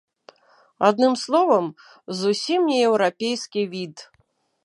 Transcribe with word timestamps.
Адным 0.87 1.13
словам, 1.23 1.67
зусім 2.21 2.59
не 2.71 2.77
еўрапейскі 2.87 3.61
від. 3.77 3.95